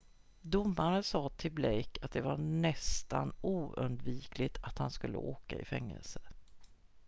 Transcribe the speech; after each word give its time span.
"domaren 0.41 1.03
sa 1.03 1.29
till 1.29 1.51
blake 1.51 1.99
att 2.01 2.11
det 2.11 2.21
var 2.21 2.37
"nästan 2.37 3.33
oundvikligt" 3.41 4.57
att 4.63 4.77
han 4.77 4.91
skulle 4.91 5.17
åka 5.17 5.59
i 5.59 5.65
fängelse. 5.65 6.21